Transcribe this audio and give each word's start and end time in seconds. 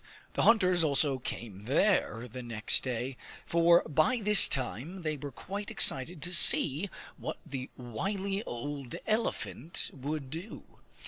The 0.33 0.41
hunters 0.41 0.83
also 0.83 1.19
came 1.19 1.65
there 1.65 2.27
the 2.27 2.41
next 2.41 2.81
day, 2.81 3.17
for 3.45 3.83
by 3.83 4.17
this 4.19 4.47
time 4.47 5.03
they 5.03 5.15
were 5.15 5.31
quite 5.31 5.69
excited 5.69 6.23
to 6.23 6.33
see 6.33 6.89
what 7.17 7.37
the 7.45 7.69
wily 7.77 8.41
old 8.45 8.95
elephant 9.05 9.91
would 9.93 10.31
do. 10.31 10.63